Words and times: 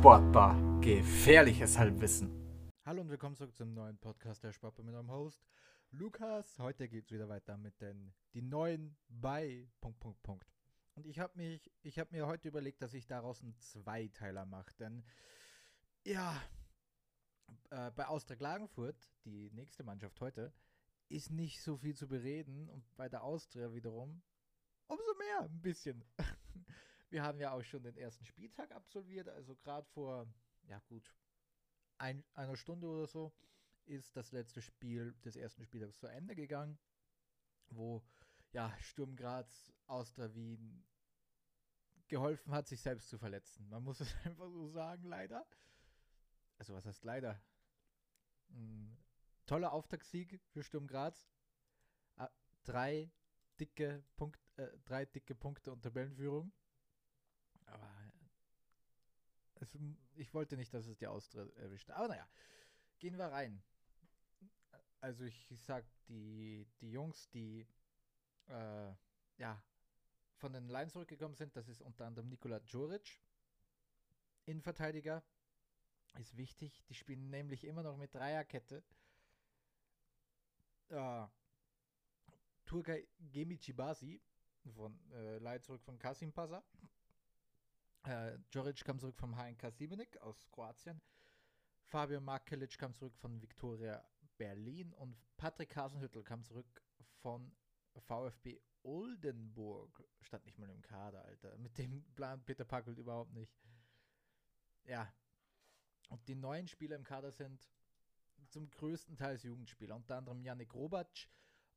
Sportbar. 0.00 0.56
Gefährliches 0.80 1.76
Halbwissen. 1.76 2.30
Hallo 2.86 3.02
und 3.02 3.10
willkommen 3.10 3.36
zurück 3.36 3.54
zum 3.54 3.74
neuen 3.74 3.98
Podcast 3.98 4.42
der 4.42 4.54
Sportbar 4.54 4.82
mit 4.86 4.94
eurem 4.94 5.10
Host 5.10 5.44
Lukas. 5.90 6.58
Heute 6.58 6.88
geht 6.88 7.04
es 7.04 7.12
wieder 7.12 7.28
weiter 7.28 7.58
mit 7.58 7.78
den 7.82 8.14
die 8.32 8.40
neuen 8.40 8.96
bei 9.10 9.68
Punkt 9.82 10.00
Punkt 10.00 10.22
Punkt. 10.22 10.54
Und 10.94 11.04
ich 11.04 11.18
habe 11.18 11.36
mich, 11.36 11.70
ich 11.82 11.98
habe 11.98 12.16
mir 12.16 12.26
heute 12.26 12.48
überlegt, 12.48 12.80
dass 12.80 12.94
ich 12.94 13.06
daraus 13.06 13.42
einen 13.42 13.58
Zweiteiler 13.58 14.46
mache, 14.46 14.72
denn 14.78 15.04
ja, 16.06 16.34
äh, 17.68 17.90
bei 17.90 18.06
Austria 18.06 18.36
Klagenfurt, 18.36 18.96
die 19.26 19.50
nächste 19.50 19.84
Mannschaft 19.84 20.18
heute, 20.22 20.50
ist 21.10 21.30
nicht 21.30 21.60
so 21.60 21.76
viel 21.76 21.94
zu 21.94 22.08
bereden 22.08 22.70
und 22.70 22.96
bei 22.96 23.10
der 23.10 23.22
Austria 23.22 23.74
wiederum 23.74 24.22
umso 24.86 25.14
mehr 25.18 25.42
ein 25.42 25.60
bisschen. 25.60 26.02
Wir 27.10 27.22
haben 27.22 27.40
ja 27.40 27.52
auch 27.52 27.62
schon 27.62 27.82
den 27.82 27.96
ersten 27.96 28.24
Spieltag 28.24 28.70
absolviert, 28.72 29.28
also 29.28 29.56
gerade 29.56 29.86
vor, 29.88 30.26
ja 30.62 30.78
gut, 30.88 31.12
ein, 31.98 32.24
einer 32.34 32.56
Stunde 32.56 32.86
oder 32.86 33.06
so 33.06 33.32
ist 33.84 34.16
das 34.16 34.30
letzte 34.32 34.62
Spiel 34.62 35.12
des 35.24 35.36
ersten 35.36 35.64
Spieltags 35.64 35.98
zu 35.98 36.06
Ende 36.06 36.34
gegangen, 36.36 36.78
wo 37.68 38.02
ja 38.52 38.74
Sturm 38.78 39.16
Graz 39.16 39.72
Austria 39.86 40.32
Wien 40.34 40.84
geholfen 42.08 42.52
hat, 42.52 42.68
sich 42.68 42.80
selbst 42.80 43.08
zu 43.08 43.18
verletzen. 43.18 43.68
Man 43.68 43.82
muss 43.82 44.00
es 44.00 44.14
einfach 44.24 44.48
so 44.50 44.68
sagen, 44.68 45.04
leider. 45.04 45.46
Also 46.58 46.74
was 46.74 46.86
heißt 46.86 47.04
leider? 47.04 47.42
Ein 48.50 48.96
toller 49.46 49.72
Auftaktsieg 49.72 50.40
für 50.48 50.62
Sturm 50.62 50.86
Graz. 50.86 51.28
Ah, 52.16 52.30
drei 52.64 53.10
dicke, 53.58 54.04
Punkt, 54.16 54.40
äh, 54.56 54.68
drei 54.84 55.06
dicke 55.06 55.34
Punkte 55.34 55.72
und 55.72 55.82
Tabellenführung. 55.82 56.52
Aber 57.70 57.90
es, 59.56 59.76
ich 60.16 60.32
wollte 60.34 60.56
nicht, 60.56 60.72
dass 60.72 60.86
es 60.86 60.96
die 60.96 61.06
Austria 61.06 61.46
erwischt. 61.56 61.90
Aber 61.90 62.08
naja, 62.08 62.28
gehen 62.98 63.16
wir 63.16 63.26
rein. 63.26 63.62
Also 65.00 65.24
ich, 65.24 65.48
sag, 65.62 65.84
die, 66.08 66.66
die 66.80 66.90
Jungs, 66.90 67.28
die 67.30 67.66
äh, 68.48 68.92
ja, 69.38 69.62
von 70.36 70.52
den 70.52 70.68
Lions 70.68 70.92
zurückgekommen 70.92 71.34
sind, 71.34 71.56
das 71.56 71.68
ist 71.68 71.80
unter 71.80 72.06
anderem 72.06 72.28
Nikola 72.28 72.60
Djuric, 72.60 73.20
Innenverteidiger, 74.44 75.22
ist 76.18 76.36
wichtig. 76.36 76.82
Die 76.88 76.94
spielen 76.94 77.30
nämlich 77.30 77.64
immer 77.64 77.82
noch 77.82 77.96
mit 77.96 78.14
Dreierkette. 78.14 78.82
Äh, 80.88 81.26
Turgay 82.64 83.08
Gemichibasi 83.32 84.20
von 84.74 84.98
äh, 85.12 85.38
Leih 85.38 85.60
zurück 85.60 85.82
von 85.82 85.98
Kasim 85.98 86.32
Pasa. 86.32 86.62
Äh, 88.04 88.38
Joric 88.50 88.84
kam 88.84 88.98
zurück 88.98 89.18
vom 89.18 89.36
HNK 89.36 89.70
Siebenik 89.72 90.20
aus 90.22 90.48
Kroatien. 90.50 91.00
Fabio 91.82 92.20
Markelic 92.20 92.78
kam 92.78 92.94
zurück 92.94 93.16
von 93.16 93.40
Viktoria 93.42 94.02
Berlin 94.38 94.92
und 94.94 95.16
Patrick 95.36 95.76
Hasenhüttel 95.76 96.22
kam 96.22 96.42
zurück 96.42 96.82
von 97.20 97.52
VfB 97.98 98.60
Oldenburg. 98.82 100.02
Stand 100.20 100.46
nicht 100.46 100.58
mal 100.58 100.70
im 100.70 100.80
Kader, 100.82 101.24
Alter. 101.24 101.58
Mit 101.58 101.76
dem 101.76 102.04
Plan 102.14 102.42
Peter 102.44 102.64
Packelt 102.64 102.98
überhaupt 102.98 103.32
nicht. 103.32 103.54
Ja. 104.84 105.12
Und 106.08 106.26
die 106.26 106.34
neuen 106.34 106.68
Spieler 106.68 106.96
im 106.96 107.04
Kader 107.04 107.30
sind 107.30 107.68
zum 108.48 108.70
größten 108.70 109.16
Teil 109.16 109.36
Jugendspieler. 109.36 109.94
Unter 109.94 110.16
anderem 110.16 110.42
Janik 110.42 110.74
Robac, 110.74 111.28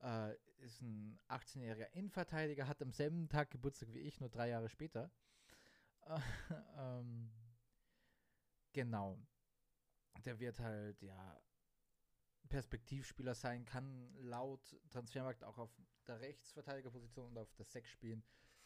äh, 0.02 0.36
ist 0.60 0.82
ein 0.82 1.20
18-jähriger 1.28 1.92
Innenverteidiger, 1.92 2.68
hat 2.68 2.82
am 2.82 2.92
selben 2.92 3.30
Tag 3.30 3.52
Geburtstag 3.52 3.94
wie 3.94 4.00
ich, 4.00 4.20
nur 4.20 4.30
drei 4.30 4.50
Jahre 4.50 4.70
später. 4.70 5.12
ähm, 6.78 7.32
genau. 8.74 9.20
Der 10.26 10.40
wird 10.40 10.60
halt, 10.60 11.02
ja, 11.02 11.42
Perspektivspieler 12.50 13.36
sein, 13.36 13.66
kann 13.66 14.14
laut 14.20 14.80
Transfermarkt 14.90 15.44
auch 15.44 15.58
auf 15.58 15.72
der 16.08 16.20
Rechtsverteidigerposition 16.20 17.28
und 17.28 17.38
auf 17.38 17.54
der 17.56 17.66
Sechs 17.66 17.90
spielen. 17.90 18.24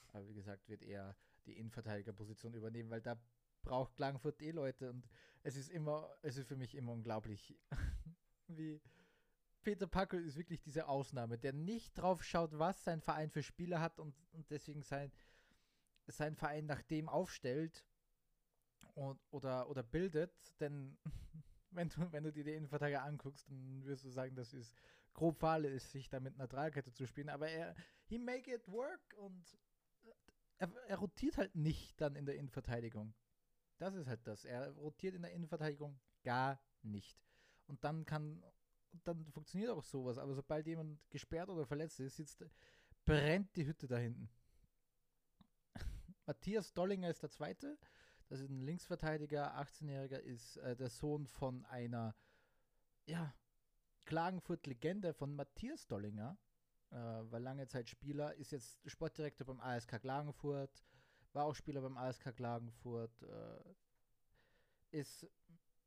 Aber 0.09 0.28
wie 0.28 0.34
gesagt, 0.34 0.68
wird 0.68 0.84
er 0.84 1.16
die 1.46 1.58
Innenverteidigerposition 1.58 2.53
übernehmen, 2.53 2.90
weil 2.90 3.02
da 3.02 3.20
braucht 3.62 3.96
Klagenfurt 3.96 4.42
eh 4.42 4.52
Leute 4.52 4.90
und 4.90 5.08
es 5.44 5.56
ist 5.56 5.69
immer, 5.69 6.09
es 6.22 6.38
ist 6.38 6.48
für 6.48 6.56
mich 6.56 6.75
immer 6.75 6.92
unglaublich, 6.92 7.58
wie 8.48 8.81
Peter 9.62 9.88
Packel 9.88 10.24
ist 10.25 10.38
wirklich 10.38 10.62
diese 10.62 10.88
Ausnahme, 10.88 11.38
der 11.38 11.54
nicht 11.54 11.98
drauf 11.98 12.24
schaut, 12.24 12.58
was 12.58 12.84
sein 12.84 13.02
Verein 13.02 13.30
für 13.30 13.44
Spieler 13.44 13.81
hat 13.81 14.00
und, 14.00 14.16
und 14.31 14.50
deswegen 14.50 14.81
sein, 14.81 15.12
sein 16.07 16.35
Verein 16.35 16.66
nach 16.66 16.81
dem 16.84 17.09
aufstellt 17.09 17.85
und, 18.95 19.19
oder, 19.31 19.69
oder 19.69 19.84
bildet, 19.84 20.34
denn 20.59 20.97
wenn 21.72 21.90
du, 21.90 22.12
wenn 22.12 22.23
du 22.23 22.31
dir 22.31 22.44
den 22.44 22.56
Innenverteidiger 22.56 23.03
anguckst, 23.03 23.50
dann 23.50 23.85
wirst 23.85 24.06
du 24.06 24.09
sagen, 24.09 24.35
das 24.35 24.53
ist 24.53 24.73
grob 25.13 25.38
fahrlässig, 25.38 25.91
sich 25.91 26.09
da 26.09 26.19
mit 26.19 26.35
einer 26.35 26.47
Dreierkette 26.47 26.91
zu 26.94 27.06
spielen, 27.06 27.29
aber 27.29 27.50
er, 27.50 27.75
he 28.06 28.18
make 28.18 28.53
it 28.53 28.68
work 28.68 29.01
und 29.18 29.57
er, 30.59 30.72
er 30.88 30.97
rotiert 30.97 31.38
halt 31.38 31.56
nicht 31.56 32.00
dann 32.01 32.16
in 32.16 32.25
der 32.25 32.35
Innenverteidigung. 32.35 33.13
Das 33.78 33.94
ist 33.94 34.07
halt 34.07 34.25
das. 34.25 34.45
Er 34.45 34.72
rotiert 34.72 35.16
in 35.16 35.22
der 35.22 35.31
Innenverteidigung 35.31 36.00
gar 36.24 36.59
nicht. 36.81 37.22
Und 37.68 37.84
dann 37.84 38.06
kann, 38.06 38.44
dann 39.03 39.25
funktioniert 39.31 39.69
auch 39.69 39.84
sowas. 39.84 40.18
Aber 40.18 40.34
sobald 40.34 40.66
jemand 40.66 41.00
gesperrt 41.09 41.50
oder 41.50 41.66
verletzt 41.66 42.00
ist, 42.00 42.16
sitzt, 42.16 42.44
brennt 43.06 43.56
die 43.56 43.66
Hütte 43.66 43.88
da 43.88 43.97
hinten. 43.97 44.29
Matthias 46.28 46.74
Dollinger 46.74 47.10
ist 47.10 47.24
der 47.24 47.30
Zweite. 47.30 47.78
Das 48.28 48.42
ist 48.42 48.50
ein 48.50 48.62
Linksverteidiger, 48.62 49.58
18-Jähriger, 49.58 50.20
ist 50.20 50.58
äh, 50.58 50.76
der 50.76 50.90
Sohn 50.90 51.26
von 51.26 51.66
einer, 51.66 52.16
ja, 53.06 53.34
Klagenfurt-Legende 54.06 55.14
von 55.14 55.34
Matthias 55.34 55.88
Dollinger. 55.88 56.38
Äh, 56.92 56.96
war 56.96 57.40
lange 57.40 57.68
Zeit 57.68 57.90
Spieler, 57.90 58.36
ist 58.36 58.52
jetzt 58.52 58.80
Sportdirektor 58.86 59.48
beim 59.48 59.62
ASK 59.62 60.02
Klagenfurt, 60.02 60.84
war 61.32 61.46
auch 61.46 61.56
Spieler 61.56 61.82
beim 61.82 61.98
ASK 61.98 62.36
Klagenfurt, 62.36 63.24
äh, 63.24 63.76
ist 64.92 65.26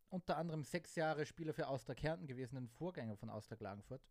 unter 0.08 0.38
anderem 0.38 0.64
sechs 0.64 0.94
Jahre 0.94 1.26
Spieler 1.26 1.52
für 1.52 1.68
Austria 1.68 1.94
Kärnten 1.94 2.26
gewesen, 2.26 2.56
ein 2.56 2.68
Vorgänger 2.68 3.16
von 3.16 3.30
Austria 3.30 3.56
Klagenfurt. 3.56 4.02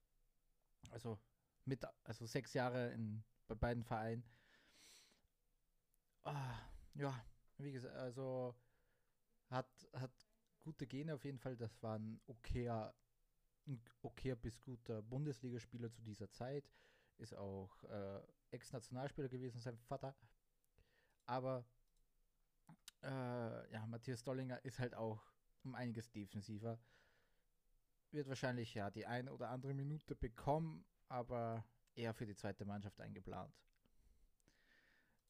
Also 0.92 1.20
mit, 1.66 1.84
also 2.04 2.26
sechs 2.26 2.54
Jahre 2.54 2.92
in, 2.92 3.24
bei 3.48 3.56
beiden 3.56 3.84
Vereinen. 3.84 4.24
Ah, 6.30 6.60
ja, 6.94 7.26
wie 7.58 7.72
gesagt, 7.72 7.96
also 7.96 8.56
hat, 9.50 9.68
hat 9.94 10.12
gute 10.60 10.86
Gene 10.86 11.16
auf 11.16 11.26
jeden 11.26 11.40
Fall. 11.40 11.58
Das 11.58 11.82
war 11.82 11.98
ein 11.98 12.22
okayer, 12.28 12.94
ein 13.68 13.82
okayer 14.04 14.36
bis 14.36 14.62
guter 14.62 15.02
Bundesligaspieler 15.02 15.92
zu 15.92 16.04
dieser 16.04 16.30
Zeit. 16.32 16.70
Ist 17.18 17.34
auch 17.34 17.84
äh, 17.86 18.22
Ex-Nationalspieler 18.52 19.28
gewesen, 19.28 19.60
sein 19.60 19.78
Vater. 19.80 20.16
Aber 21.26 21.66
äh, 23.02 23.72
ja, 23.72 23.88
Matthias 23.88 24.24
Dollinger 24.24 24.64
ist 24.64 24.78
halt 24.78 24.94
auch 24.94 25.24
um 25.64 25.74
einiges 25.74 26.12
defensiver. 26.12 26.80
Wird 28.12 28.28
wahrscheinlich 28.28 28.76
ja 28.76 28.92
die 28.92 29.08
eine 29.08 29.34
oder 29.34 29.50
andere 29.50 29.74
Minute 29.74 30.16
bekommen, 30.16 30.86
aber 31.08 31.66
eher 31.96 32.14
für 32.14 32.28
die 32.28 32.36
zweite 32.36 32.66
Mannschaft 32.66 33.02
eingeplant. 33.02 33.54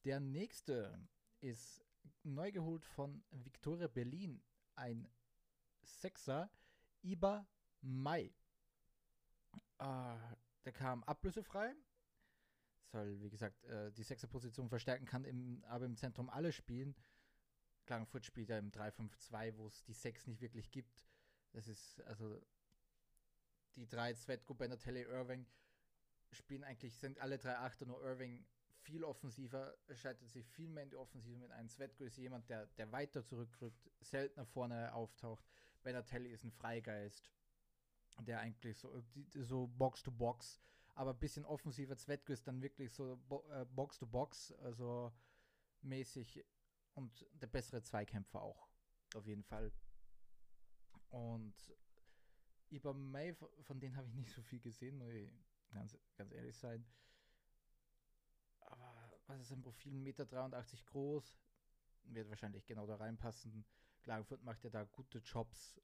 Der 0.04 0.18
nächste 0.18 0.98
ist 1.40 1.84
neu 2.22 2.50
geholt 2.52 2.84
von 2.84 3.22
Victoria 3.30 3.86
Berlin, 3.86 4.42
ein 4.74 5.10
Sechser, 5.82 6.50
Iba 7.02 7.46
Mai. 7.82 8.32
Äh, 9.78 10.16
der 10.64 10.72
kam 10.72 11.04
ablösefrei, 11.04 11.74
soll, 12.86 13.20
wie 13.20 13.30
gesagt, 13.30 13.62
äh, 13.64 13.92
die 13.92 14.02
Sechserposition 14.02 14.68
verstärken, 14.70 15.04
kann 15.04 15.24
im, 15.24 15.62
aber 15.64 15.84
im 15.84 15.96
Zentrum 15.96 16.30
alle 16.30 16.52
spielen. 16.52 16.94
Klagenfurt 17.84 18.24
spielt 18.24 18.48
ja 18.48 18.58
im 18.58 18.70
3-5-2, 18.70 19.56
wo 19.56 19.66
es 19.66 19.82
die 19.84 19.92
Sechs 19.92 20.26
nicht 20.26 20.40
wirklich 20.40 20.70
gibt. 20.70 21.06
Das 21.52 21.68
ist, 21.68 22.00
also, 22.02 22.40
die 23.76 23.86
drei, 23.86 24.14
Svetko, 24.14 24.54
Benatelli, 24.54 25.02
Irving, 25.02 25.46
spielen 26.32 26.64
eigentlich, 26.64 26.94
sind 26.94 27.18
alle 27.18 27.38
drei 27.38 27.56
Achter, 27.56 27.86
nur 27.86 28.02
Irving 28.02 28.46
viel 28.80 29.04
offensiver, 29.04 29.76
schaltet 29.94 30.28
sich 30.30 30.46
viel 30.46 30.68
mehr 30.68 30.84
in 30.84 30.90
die 30.90 30.96
Offensive 30.96 31.36
mit 31.36 31.50
ein. 31.50 31.68
Svetko 31.68 32.04
ist 32.04 32.16
jemand, 32.16 32.48
der, 32.48 32.66
der 32.66 32.90
weiter 32.92 33.24
zurückrückt, 33.24 33.90
seltener 34.00 34.46
vorne 34.46 34.92
auftaucht. 34.94 35.44
Benatelli 35.82 36.30
ist 36.30 36.44
ein 36.44 36.52
Freigeist, 36.52 37.30
der 38.20 38.40
eigentlich 38.40 38.78
so, 38.78 39.02
so 39.34 39.66
Box 39.66 40.02
to 40.02 40.10
Box, 40.10 40.60
aber 40.94 41.12
ein 41.12 41.18
bisschen 41.18 41.44
offensiver. 41.44 41.96
Svetko 41.96 42.32
ist 42.32 42.46
dann 42.46 42.62
wirklich 42.62 42.92
so 42.92 43.16
Box 43.74 43.98
to 43.98 44.06
Box, 44.06 44.52
also 44.62 45.12
mäßig 45.82 46.44
und 46.94 47.26
der 47.32 47.46
bessere 47.46 47.82
Zweikämpfer 47.82 48.42
auch, 48.42 48.68
auf 49.14 49.26
jeden 49.26 49.44
Fall. 49.44 49.72
Und 51.08 51.54
über 52.68 52.94
May, 52.94 53.34
von 53.34 53.80
denen 53.80 53.96
habe 53.96 54.08
ich 54.08 54.14
nicht 54.14 54.32
so 54.32 54.42
viel 54.42 54.60
gesehen, 54.60 54.96
muss 54.98 55.12
ich 55.12 55.30
ganz, 55.70 55.96
ganz 56.16 56.32
ehrlich 56.32 56.56
sein 56.56 56.86
was 59.30 59.40
ist 59.40 59.48
sein 59.48 59.62
Profil? 59.62 59.92
1,83 59.92 60.00
Meter 60.02 60.26
groß, 60.86 61.36
wird 62.04 62.28
wahrscheinlich 62.28 62.66
genau 62.66 62.86
da 62.86 62.96
reinpassen. 62.96 63.64
Klagenfurt 64.02 64.42
macht 64.42 64.64
ja 64.64 64.70
da 64.70 64.84
gute 64.84 65.18
Jobs 65.18 65.80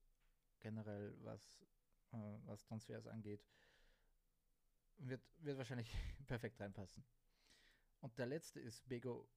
generell, 0.61 1.15
was, 1.23 1.65
äh, 2.13 2.39
was 2.45 2.65
Transfers 2.65 3.07
angeht. 3.07 3.45
Wird, 4.99 5.23
wird 5.39 5.59
wahrscheinlich 5.59 5.95
perfekt 6.27 6.61
reinpassen. 6.61 7.05
Und 8.01 8.19
der 8.19 8.27
letzte 8.27 8.61
ist 8.61 8.87
Bego 8.89 9.29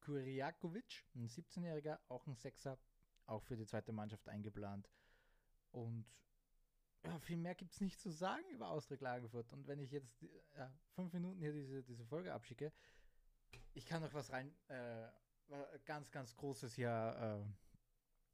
Kuriakovic, 0.00 1.04
ein 1.14 1.28
17-Jähriger, 1.28 1.98
auch 2.08 2.26
ein 2.26 2.36
Sechser, 2.36 2.78
auch 3.26 3.42
für 3.42 3.56
die 3.56 3.66
zweite 3.66 3.92
Mannschaft 3.92 4.28
eingeplant. 4.28 4.88
Und 5.70 6.06
ja, 7.04 7.18
viel 7.20 7.36
mehr 7.36 7.54
gibt 7.54 7.72
es 7.72 7.80
nicht 7.80 8.00
zu 8.00 8.10
sagen 8.10 8.44
über 8.50 8.70
Austria 8.70 8.96
Klagenfurt. 8.96 9.52
Und 9.52 9.66
wenn 9.66 9.78
ich 9.78 9.90
jetzt 9.90 10.24
ja, 10.56 10.72
fünf 10.94 11.12
Minuten 11.12 11.38
hier 11.40 11.52
diese, 11.52 11.82
diese 11.82 12.04
Folge 12.06 12.32
abschicke, 12.32 12.72
ich 13.74 13.86
kann 13.86 14.02
noch 14.02 14.14
was 14.14 14.30
rein, 14.32 14.54
äh, 14.68 15.08
ganz, 15.84 16.10
ganz 16.10 16.34
Großes 16.36 16.74
hier 16.74 17.44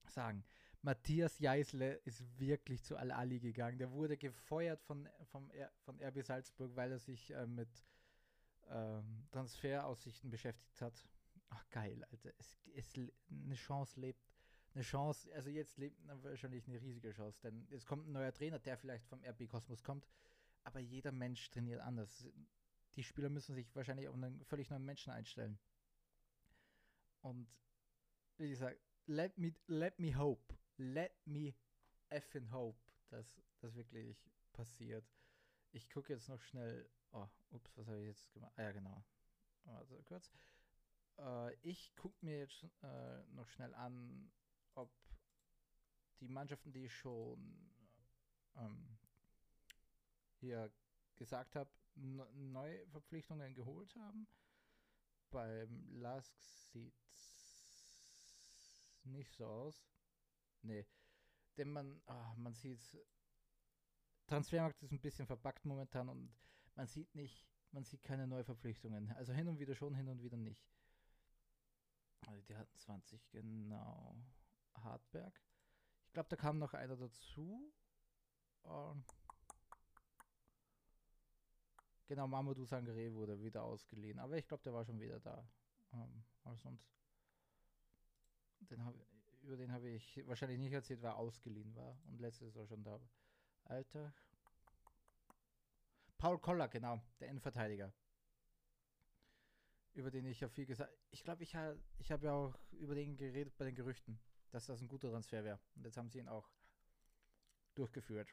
äh, 0.07 0.11
sagen. 0.11 0.45
Matthias 0.83 1.39
Jeißle 1.39 1.95
ist 2.05 2.23
wirklich 2.39 2.83
zu 2.83 2.97
Al-Ali 2.97 3.39
gegangen. 3.39 3.79
Der 3.79 3.91
wurde 3.91 4.17
gefeuert 4.17 4.81
von, 4.83 5.09
vom 5.25 5.51
von 5.85 6.01
RB 6.01 6.23
Salzburg, 6.23 6.75
weil 6.75 6.93
er 6.93 6.99
sich 6.99 7.31
äh, 7.33 7.47
mit 7.47 7.85
ähm, 8.71 9.27
Transferaussichten 9.31 10.31
beschäftigt 10.31 10.81
hat. 10.81 11.07
Ach 11.51 11.69
geil, 11.69 12.03
Alter. 12.11 12.33
Es, 12.39 12.57
es, 12.75 12.95
eine 13.29 13.55
Chance 13.55 14.01
lebt. 14.01 14.25
Eine 14.73 14.85
Chance, 14.85 15.29
also 15.35 15.51
jetzt 15.51 15.79
lebt 15.79 15.99
wahrscheinlich 16.23 16.67
eine 16.69 16.81
riesige 16.81 17.11
Chance, 17.11 17.41
denn 17.43 17.67
es 17.71 17.85
kommt 17.85 18.07
ein 18.07 18.13
neuer 18.13 18.33
Trainer, 18.33 18.61
der 18.61 18.79
vielleicht 18.79 19.05
vom 19.09 19.21
RB 19.25 19.49
Kosmos 19.49 19.83
kommt, 19.83 20.07
aber 20.63 20.79
jeder 20.79 21.11
Mensch 21.11 21.51
trainiert 21.51 21.81
anders. 21.81 22.25
Die 22.97 23.03
Spieler 23.03 23.29
müssen 23.29 23.55
sich 23.55 23.75
wahrscheinlich 23.75 24.09
auf 24.09 24.15
einen 24.15 24.45
völlig 24.45 24.71
neuen 24.71 24.85
Menschen 24.85 25.13
einstellen. 25.13 25.59
Und 27.23 27.49
wie 28.37 28.51
gesagt, 28.51 28.81
let 29.07 29.37
me, 29.39 29.55
let 29.67 29.99
me 29.99 30.17
hope 30.17 30.55
let 30.81 31.13
me 31.27 31.55
effing 32.09 32.51
hope, 32.51 32.79
dass 33.11 33.41
das 33.61 33.75
wirklich 33.75 34.31
passiert. 34.53 35.05
Ich 35.73 35.89
gucke 35.91 36.13
jetzt 36.13 36.29
noch 36.29 36.41
schnell. 36.41 36.91
Oh, 37.13 37.29
ups, 37.51 37.77
was 37.77 37.87
habe 37.87 38.01
ich 38.01 38.07
jetzt 38.07 38.33
gemacht? 38.33 38.53
Ah 38.57 38.63
ja, 38.63 38.73
genau. 38.73 39.05
Also 39.65 40.03
kurz. 40.05 40.33
Äh, 41.19 41.55
ich 41.63 41.95
gucke 41.97 42.17
mir 42.25 42.39
jetzt 42.39 42.65
äh, 42.83 43.23
noch 43.33 43.49
schnell 43.49 43.75
an, 43.75 44.33
ob 44.75 44.91
die 46.21 46.29
Mannschaften, 46.29 46.73
die 46.73 46.87
ich 46.87 46.95
schon 46.95 47.75
ähm, 48.57 48.99
hier 50.39 50.73
gesagt 51.17 51.57
habe, 51.57 51.71
neue 52.01 52.87
Verpflichtungen 52.89 53.55
geholt 53.55 53.95
haben. 53.97 54.27
Beim 55.31 55.89
Lask 55.93 56.35
sieht 56.73 56.95
nicht 59.05 59.33
so 59.33 59.47
aus. 59.47 59.87
Nee. 60.63 60.87
Denn 61.57 61.71
man, 61.73 62.01
oh, 62.07 62.35
man 62.37 62.55
sieht, 62.55 62.81
Transfermarkt 64.27 64.83
ist 64.83 64.93
ein 64.93 65.01
bisschen 65.01 65.27
verpackt 65.27 65.65
momentan 65.65 66.09
und 66.09 66.33
man 66.75 66.87
sieht 66.87 67.15
nicht, 67.15 67.49
man 67.73 67.85
sieht 67.85 68.03
keine 68.03 68.27
Neuverpflichtungen. 68.27 69.13
Also 69.13 69.33
hin 69.33 69.49
und 69.49 69.59
wieder 69.59 69.75
schon, 69.75 69.95
hin 69.95 70.09
und 70.09 70.23
wieder 70.23 70.37
nicht. 70.37 70.71
Also 72.27 72.43
die 72.43 72.57
hatten 72.57 72.77
20, 72.77 73.31
genau. 73.31 74.17
Hartberg. 74.75 75.41
Ich 76.07 76.13
glaube, 76.13 76.29
da 76.29 76.37
kam 76.37 76.59
noch 76.59 76.75
einer 76.75 76.97
dazu. 76.97 77.73
Ähm 78.65 79.05
genau, 82.11 82.27
Mamadou 82.27 82.65
Sangare 82.65 83.15
wurde 83.15 83.41
wieder 83.41 83.63
ausgeliehen. 83.63 84.19
Aber 84.19 84.37
ich 84.37 84.47
glaube, 84.49 84.65
der 84.65 84.75
war 84.75 84.85
schon 84.85 85.01
wieder 85.01 85.21
da. 85.21 85.49
Ähm, 85.93 86.25
aber 86.43 86.57
sonst. 86.57 86.93
Den 88.69 88.85
habe 88.85 88.99
über 89.43 89.57
den 89.57 89.73
habe 89.73 89.89
ich 89.89 90.23
wahrscheinlich 90.27 90.59
nicht 90.59 90.73
erzählt, 90.73 91.01
weil 91.01 91.13
er 91.13 91.17
ausgeliehen 91.17 91.75
war 91.75 91.97
und 92.09 92.21
letztes 92.21 92.55
Jahr 92.55 92.67
schon 92.67 92.83
da. 92.83 93.01
Alter. 93.65 94.13
Paul 96.19 96.39
Koller, 96.39 96.69
genau, 96.69 97.01
der 97.21 97.29
Innenverteidiger. 97.29 97.91
Über 99.95 100.11
den 100.11 100.27
ich 100.27 100.41
ja 100.41 100.49
viel 100.49 100.67
gesagt 100.67 100.93
Ich 101.11 101.25
glaube, 101.25 101.43
ich, 101.43 101.55
ha, 101.55 101.75
ich 101.99 102.13
habe 102.13 102.27
ja 102.27 102.33
auch 102.35 102.59
über 102.73 102.95
den 102.95 103.17
geredet 103.17 103.57
bei 103.57 103.65
den 103.65 103.75
Gerüchten, 103.75 104.21
dass 104.51 104.67
das 104.67 104.83
ein 104.83 104.89
guter 104.89 105.11
Transfer 105.11 105.43
wäre. 105.43 105.59
Und 105.77 105.85
jetzt 105.85 105.97
haben 105.97 106.11
sie 106.11 106.19
ihn 106.19 106.29
auch 106.29 106.51
durchgeführt. 107.75 108.29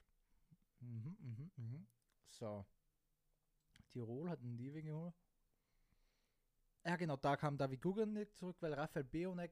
Mhm, 0.80 1.16
mhm, 1.20 1.52
mhm. 1.56 1.88
So. 2.28 2.66
Tirol 3.90 4.30
hat 4.30 4.40
einen 4.40 4.58
Liebing 4.58 4.86
geholt. 4.86 5.16
Ja, 6.86 6.96
genau, 6.96 7.18
da 7.18 7.36
kam 7.36 7.58
David 7.58 7.82
Guganik 7.82 8.34
zurück, 8.36 8.58
weil 8.62 8.74
Raphael 8.74 9.04
Beonek 9.04 9.52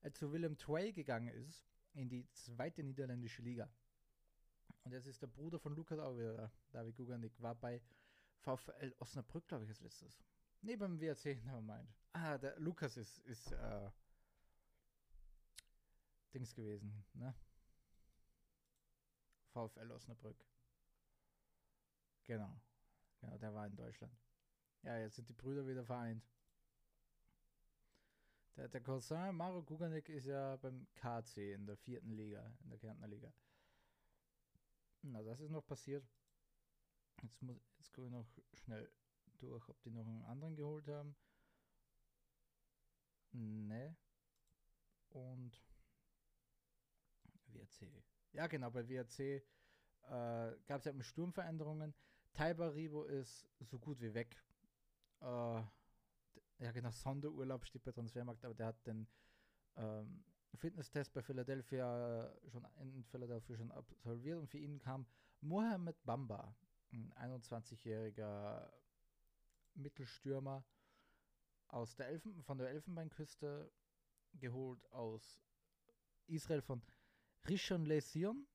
äh, 0.00 0.10
zu 0.12 0.32
Willem 0.32 0.56
Tway 0.56 0.92
gegangen 0.92 1.28
ist, 1.28 1.68
in 1.92 2.08
die 2.08 2.26
zweite 2.32 2.82
niederländische 2.82 3.42
Liga. 3.42 3.68
Und 4.84 4.92
jetzt 4.92 5.06
ist 5.06 5.20
der 5.20 5.26
Bruder 5.26 5.58
von 5.58 5.74
Lukas 5.74 5.98
auch 5.98 6.16
wieder 6.16 6.34
da. 6.34 6.50
David 6.72 6.96
Guganik 6.96 7.40
war 7.40 7.54
bei 7.54 7.82
VfL 8.38 8.94
Osnabrück, 8.98 9.46
glaube 9.46 9.64
ich, 9.64 9.70
als 9.70 9.80
letztes. 9.80 10.18
Nee, 10.62 10.76
beim 10.76 10.98
WRC, 10.98 11.24
nevermind. 11.44 11.88
Ah, 12.12 12.38
der 12.38 12.58
Lukas 12.58 12.96
ist, 12.96 13.18
ist 13.18 13.52
äh, 13.52 13.90
Dings 16.32 16.54
gewesen, 16.54 17.04
ne? 17.14 17.34
VfL 19.52 19.90
Osnabrück. 19.90 20.44
Genau. 22.24 22.60
Genau, 23.20 23.38
der 23.38 23.54
war 23.54 23.66
in 23.66 23.76
Deutschland. 23.76 24.12
Ja, 24.82 24.98
jetzt 24.98 25.16
sind 25.16 25.28
die 25.28 25.34
Brüder 25.34 25.66
wieder 25.66 25.84
vereint. 25.84 26.24
Der, 28.56 28.68
der 28.68 28.80
Cousin 28.80 29.36
Mario 29.36 29.62
Guganik 29.62 30.08
ist 30.08 30.26
ja 30.26 30.56
beim 30.56 30.86
KC 30.94 31.54
in 31.54 31.66
der 31.66 31.76
vierten 31.76 32.12
Liga, 32.12 32.44
in 32.62 32.70
der 32.70 32.78
Kärntner 32.78 33.08
Liga. 33.08 33.32
Na, 35.02 35.22
das 35.22 35.40
ist 35.40 35.50
noch 35.50 35.66
passiert. 35.66 36.06
Jetzt, 37.22 37.40
muss, 37.42 37.56
jetzt 37.78 37.92
gucke 37.92 38.06
ich 38.08 38.12
noch 38.12 38.26
schnell 38.54 38.90
durch, 39.38 39.68
ob 39.68 39.80
die 39.82 39.90
noch 39.90 40.06
einen 40.06 40.24
anderen 40.24 40.56
geholt 40.56 40.88
haben. 40.88 41.14
Ne. 43.32 43.96
Und 45.10 45.62
WRC. 47.46 47.88
Ja, 48.32 48.46
genau, 48.46 48.70
bei 48.70 48.88
WRC 48.88 49.20
äh, 49.20 49.42
gab 50.66 50.78
es 50.78 50.84
ja 50.84 51.02
Sturmveränderungen. 51.02 51.94
Taiba 52.32 52.68
Ribo 52.68 53.04
ist 53.04 53.46
so 53.60 53.78
gut 53.78 54.00
wie 54.00 54.14
weg. 54.14 54.36
Äh, 55.20 55.62
ja 56.60 56.72
genau, 56.72 56.90
Sonderurlaub 56.90 57.64
steht 57.64 57.84
bei 57.84 57.92
Transfermarkt, 57.92 58.44
aber 58.44 58.54
der 58.54 58.66
hat 58.66 58.86
den 58.86 59.06
ähm, 59.76 60.24
Fitnesstest 60.54 61.12
bei 61.12 61.22
Philadelphia 61.22 62.26
äh, 62.26 62.50
schon 62.50 62.66
in 62.80 63.04
Philadelphia 63.04 63.56
schon 63.56 63.70
absolviert 63.70 64.38
und 64.38 64.48
für 64.48 64.58
ihn 64.58 64.78
kam 64.78 65.06
Mohamed 65.40 65.96
Bamba, 66.04 66.54
ein 66.92 67.12
21-jähriger 67.14 68.70
Mittelstürmer 69.74 70.64
aus 71.68 71.94
der 71.96 72.08
Elfen, 72.08 72.42
von 72.42 72.58
der 72.58 72.68
Elfenbeinküste 72.70 73.70
geholt 74.34 74.84
aus 74.92 75.40
Israel 76.26 76.62
von 76.62 76.82
Rishon 77.48 77.86
LeZion. 77.86 78.46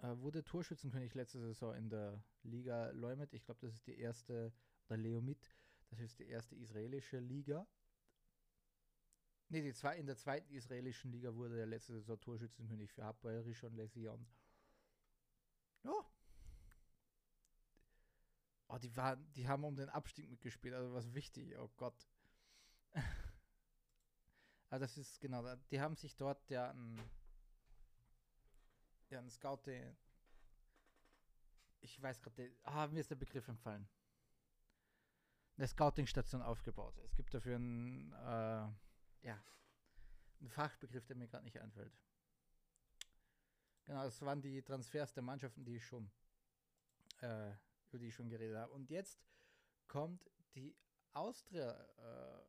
Äh, 0.00 0.18
wurde 0.18 0.44
Torschützenkönig 0.44 1.14
letzte 1.14 1.40
Saison 1.40 1.74
in 1.74 1.88
der 1.88 2.22
Liga 2.42 2.90
Leumet. 2.90 3.32
Ich 3.32 3.44
glaube, 3.44 3.60
das 3.60 3.74
ist 3.74 3.86
die 3.86 3.98
erste, 3.98 4.52
oder 4.88 4.98
Leomit, 4.98 5.54
das 5.88 6.00
ist 6.00 6.18
die 6.18 6.26
erste 6.26 6.54
israelische 6.56 7.18
Liga. 7.18 7.66
Ne, 9.48 9.72
zwei, 9.72 9.96
in 9.96 10.06
der 10.06 10.16
zweiten 10.16 10.52
israelischen 10.52 11.12
Liga 11.12 11.34
wurde 11.34 11.54
der 11.56 11.66
letzte 11.66 11.94
Saison 11.94 12.20
Torschützenkönig 12.20 12.92
für 12.92 13.04
Hapoel 13.04 13.40
Rishon 13.42 13.74
Lezion. 13.74 14.26
Ja. 15.84 16.04
Oh, 18.68 18.78
die, 18.78 18.94
waren, 18.96 19.32
die 19.34 19.46
haben 19.46 19.62
um 19.62 19.76
den 19.76 19.88
Abstieg 19.88 20.28
mitgespielt, 20.28 20.74
also 20.74 20.92
was 20.92 21.14
wichtig, 21.14 21.56
oh 21.56 21.70
Gott. 21.76 21.94
also 22.92 23.04
das 24.84 24.98
ist 24.98 25.20
genau, 25.20 25.54
die 25.70 25.80
haben 25.80 25.94
sich 25.94 26.16
dort 26.16 26.50
ja 26.50 26.70
ein, 26.70 27.00
ein 29.18 29.30
Scouting, 29.30 29.96
ich 31.80 32.00
weiß 32.00 32.22
gerade, 32.22 32.52
ah, 32.64 32.86
mir 32.88 33.04
der 33.04 33.14
Begriff 33.16 33.46
entfallen 33.48 33.88
eine 35.56 35.66
Scouting-Station 35.66 36.42
aufgebaut. 36.42 36.98
Es 37.04 37.14
gibt 37.14 37.32
dafür 37.32 37.56
einen, 37.56 38.12
äh, 38.12 39.26
ja, 39.26 39.42
einen 40.40 40.50
Fachbegriff, 40.50 41.06
der 41.06 41.16
mir 41.16 41.28
gerade 41.28 41.44
nicht 41.44 41.58
einfällt. 41.58 41.96
Genau, 43.84 44.04
das 44.04 44.20
waren 44.22 44.42
die 44.42 44.62
Transfers 44.62 45.12
der 45.14 45.22
Mannschaften, 45.22 45.64
die 45.64 45.76
ich 45.76 45.86
schon, 45.86 46.10
äh, 47.22 47.52
über 47.86 47.98
die 47.98 48.08
ich 48.08 48.14
schon 48.14 48.28
geredet 48.28 48.56
habe. 48.56 48.72
Und 48.72 48.90
jetzt 48.90 49.24
kommt 49.86 50.28
die 50.54 50.76
Austria. 51.12 51.70
Äh, 51.96 52.42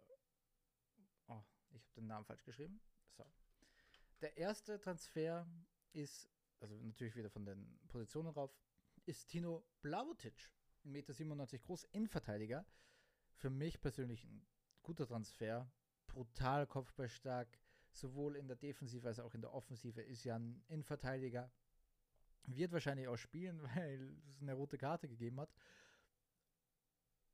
oh, 1.27 1.43
ich 1.69 1.83
habe 1.83 1.93
den 1.95 2.07
Namen 2.07 2.25
falsch 2.25 2.43
geschrieben. 2.43 2.81
So. 3.15 3.25
Der 4.21 4.35
erste 4.35 4.79
Transfer 4.79 5.47
ist, 5.93 6.27
also 6.59 6.75
natürlich 6.75 7.15
wieder 7.15 7.29
von 7.29 7.45
den 7.45 7.79
Positionen 7.87 8.29
rauf, 8.29 8.55
ist 9.05 9.27
Tino 9.27 9.65
Blavotic. 9.81 10.51
1,97 10.85 11.25
Meter 11.25 11.57
groß, 11.59 11.83
Innenverteidiger 11.91 12.65
für 13.37 13.49
mich 13.49 13.79
persönlich 13.79 14.23
ein 14.25 14.45
guter 14.81 15.07
Transfer. 15.07 15.71
Brutal 16.07 16.65
kopfballstark, 16.65 17.59
sowohl 17.91 18.35
in 18.35 18.47
der 18.47 18.55
Defensive 18.55 19.07
als 19.07 19.19
auch 19.19 19.33
in 19.33 19.41
der 19.41 19.53
Offensive, 19.53 20.01
ist 20.01 20.23
ja 20.23 20.37
ein 20.37 20.63
Innenverteidiger. 20.67 21.51
Wird 22.45 22.71
wahrscheinlich 22.71 23.07
auch 23.07 23.17
spielen, 23.17 23.61
weil 23.75 24.17
es 24.29 24.41
eine 24.41 24.53
rote 24.53 24.77
Karte 24.77 25.07
gegeben 25.07 25.39
hat. 25.39 25.53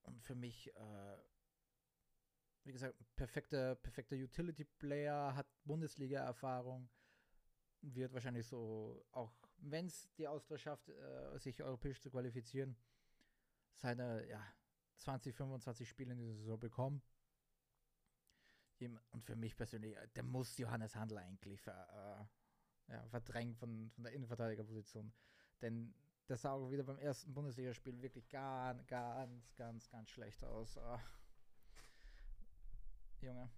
Und 0.02 0.22
für 0.22 0.36
mich, 0.36 0.76
äh, 0.76 1.18
wie 2.66 2.74
gesagt, 2.74 2.96
perfekter, 3.16 3.76
perfekter 3.76 4.16
Utility-Player, 4.18 5.36
hat 5.36 5.48
Bundesliga-Erfahrung, 5.64 6.90
wird 7.84 8.14
wahrscheinlich 8.14 8.48
so, 8.48 9.06
auch 9.12 9.32
wenn 9.58 9.88
es 9.88 10.10
die 10.18 10.28
Austria 10.28 10.58
schafft, 10.58 10.90
äh, 10.90 11.38
sich 11.38 11.62
europäisch 11.62 12.02
zu 12.02 12.10
qualifizieren, 12.10 12.76
seine 13.76 14.28
ja, 14.28 14.42
20, 14.98 15.36
25 15.36 15.88
Spiele 15.88 16.14
in 16.14 16.20
dieser 16.20 16.36
Saison 16.36 16.60
bekommen. 16.60 17.02
Und 19.12 19.24
für 19.24 19.36
mich 19.36 19.56
persönlich, 19.56 19.96
äh, 19.96 20.08
der 20.16 20.24
muss 20.24 20.58
Johannes 20.58 20.96
Handel 20.96 21.18
eigentlich 21.18 21.62
ver, 21.62 22.28
äh, 22.90 22.94
ja, 22.94 23.06
verdrängen 23.08 23.56
von, 23.56 23.90
von 23.92 24.04
der 24.04 24.14
Innenverteidigerposition. 24.14 25.14
Denn 25.62 25.94
das 26.28 26.42
sah 26.42 26.52
auch 26.54 26.70
wieder 26.70 26.84
beim 26.84 26.98
ersten 26.98 27.34
Bundesligaspiel 27.34 28.02
wirklich 28.02 28.28
ganz, 28.30 28.86
ganz, 28.88 29.56
ganz, 29.56 29.90
ganz 29.90 30.10
schlecht 30.10 30.44
aus. 30.44 30.78
Oh. 30.78 31.00
Junge. 33.22 33.50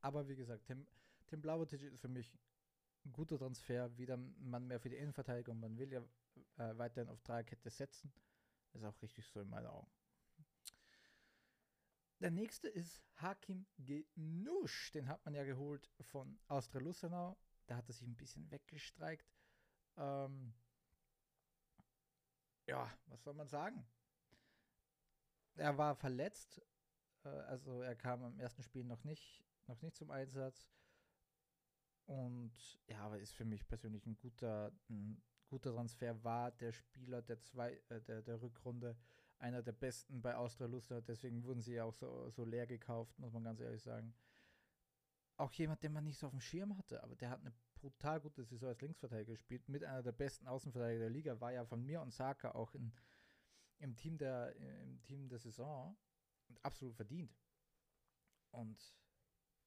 Aber 0.00 0.26
wie 0.26 0.34
gesagt, 0.34 0.64
Tim, 0.66 0.86
Tim 1.26 1.40
Blauertisch 1.40 1.82
ist 1.82 2.00
für 2.00 2.08
mich 2.08 2.36
guter 3.10 3.38
Transfer. 3.38 3.96
Wieder 3.96 4.16
man 4.16 4.66
mehr 4.66 4.80
für 4.80 4.90
die 4.90 4.96
Innenverteidigung. 4.96 5.58
Man 5.58 5.78
will 5.78 5.92
ja 5.92 6.00
äh, 6.58 6.76
weiterhin 6.78 7.08
auf 7.08 7.20
Dreierkette 7.22 7.70
setzen. 7.70 8.12
Ist 8.72 8.84
auch 8.84 9.00
richtig 9.02 9.26
so 9.26 9.40
in 9.40 9.48
meinen 9.48 9.66
Augen. 9.66 9.90
Der 12.20 12.30
nächste 12.30 12.68
ist 12.68 13.02
Hakim 13.16 13.66
Genusch. 13.78 14.92
Den 14.92 15.08
hat 15.08 15.24
man 15.24 15.34
ja 15.34 15.44
geholt 15.44 15.90
von 16.00 16.38
Austria 16.46 16.80
Lustenau. 16.80 17.36
Da 17.66 17.76
hat 17.76 17.88
er 17.88 17.94
sich 17.94 18.06
ein 18.06 18.16
bisschen 18.16 18.50
weggestreikt. 18.50 19.28
Ähm 19.96 20.54
ja, 22.66 22.88
was 23.06 23.22
soll 23.24 23.34
man 23.34 23.48
sagen? 23.48 23.84
Er 25.56 25.76
war 25.76 25.96
verletzt. 25.96 26.62
Äh, 27.24 27.28
also 27.28 27.82
er 27.82 27.96
kam 27.96 28.24
im 28.24 28.38
ersten 28.38 28.62
Spiel 28.62 28.84
noch 28.84 29.02
nicht, 29.04 29.42
noch 29.66 29.80
nicht 29.82 29.96
zum 29.96 30.10
Einsatz. 30.10 30.68
Und 32.06 32.52
ja, 32.86 32.98
aber 33.00 33.18
ist 33.18 33.34
für 33.34 33.44
mich 33.44 33.66
persönlich 33.66 34.06
ein 34.06 34.16
guter, 34.16 34.72
ein 34.90 35.22
guter 35.48 35.72
Transfer 35.72 36.22
war 36.24 36.50
der 36.52 36.72
Spieler 36.72 37.22
der, 37.22 37.40
zwei, 37.40 37.80
äh, 37.88 38.00
der, 38.02 38.22
der 38.22 38.40
Rückrunde 38.40 38.96
einer 39.38 39.62
der 39.62 39.72
besten 39.72 40.22
bei 40.22 40.36
Austria 40.36 40.66
Luster. 40.66 41.02
Deswegen 41.02 41.42
wurden 41.42 41.60
sie 41.60 41.74
ja 41.74 41.84
auch 41.84 41.94
so, 41.94 42.30
so 42.30 42.44
leer 42.44 42.66
gekauft, 42.66 43.18
muss 43.18 43.32
man 43.32 43.44
ganz 43.44 43.60
ehrlich 43.60 43.82
sagen. 43.82 44.14
Auch 45.36 45.52
jemand, 45.52 45.82
den 45.82 45.92
man 45.92 46.04
nicht 46.04 46.18
so 46.18 46.26
auf 46.26 46.32
dem 46.32 46.40
Schirm 46.40 46.76
hatte, 46.76 47.02
aber 47.02 47.16
der 47.16 47.30
hat 47.30 47.40
eine 47.40 47.52
brutal 47.74 48.20
gute 48.20 48.44
Saison 48.44 48.68
als 48.68 48.80
Linksverteidiger 48.80 49.32
gespielt, 49.32 49.68
mit 49.68 49.82
einer 49.82 50.02
der 50.02 50.12
besten 50.12 50.46
Außenverteidiger 50.46 51.00
der 51.00 51.10
Liga, 51.10 51.40
war 51.40 51.52
ja 51.52 51.64
von 51.64 51.84
mir 51.84 52.00
und 52.00 52.12
Saka 52.12 52.52
auch 52.52 52.74
in, 52.74 52.92
im, 53.78 53.96
Team 53.96 54.18
der, 54.18 54.54
im 54.56 55.02
Team 55.02 55.28
der 55.28 55.40
Saison 55.40 55.96
und 56.48 56.64
absolut 56.64 56.94
verdient. 56.94 57.36
Und 58.52 58.94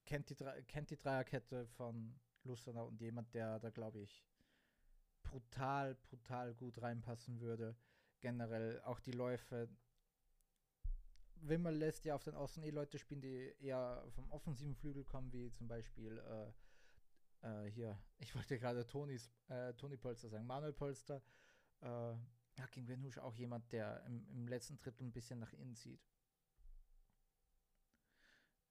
kennt 0.05 0.29
die, 0.29 0.35
kennt 0.67 0.89
die 0.89 0.97
Dreierkette 0.97 1.67
von 1.67 2.19
Lustenau 2.43 2.87
und 2.87 3.01
jemand, 3.01 3.33
der 3.33 3.59
da, 3.59 3.69
glaube 3.69 4.01
ich, 4.01 4.23
brutal, 5.23 5.95
brutal 5.95 6.53
gut 6.53 6.81
reinpassen 6.81 7.39
würde. 7.41 7.75
Generell 8.19 8.81
auch 8.81 8.99
die 8.99 9.11
Läufe. 9.11 9.69
Wimmer 11.37 11.71
lässt 11.71 12.05
ja 12.05 12.15
auf 12.15 12.23
den 12.23 12.35
Außen 12.35 12.63
eh 12.63 12.69
Leute 12.69 12.97
spielen, 12.97 13.21
die 13.21 13.53
eher 13.59 14.03
vom 14.11 14.31
offensiven 14.31 14.75
Flügel 14.75 15.03
kommen, 15.03 15.31
wie 15.33 15.51
zum 15.51 15.67
Beispiel 15.67 16.17
äh, 16.17 16.51
äh, 17.45 17.69
hier, 17.71 17.99
ich 18.19 18.33
wollte 18.35 18.57
gerade 18.57 18.85
äh, 19.49 19.73
Toni 19.73 19.97
Polster 19.97 20.29
sagen, 20.29 20.45
Manuel 20.45 20.73
Polster. 20.73 21.21
Äh, 21.81 22.15
Hakim 22.57 22.85
Benusch 22.85 23.17
auch 23.17 23.35
jemand, 23.35 23.71
der 23.73 24.03
im, 24.05 24.25
im 24.29 24.47
letzten 24.47 24.77
Drittel 24.77 25.05
ein 25.05 25.11
bisschen 25.11 25.39
nach 25.39 25.51
innen 25.53 25.75
zieht. 25.75 26.01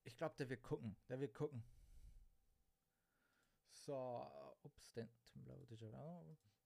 Ich 0.05 0.17
glaube, 0.17 0.35
der 0.39 0.49
wird 0.49 0.63
gucken. 0.63 0.97
Der 1.09 1.19
wird 1.19 1.35
gucken. 1.35 1.65
So, 3.71 4.27
ups, 4.63 4.93
den, 4.95 5.09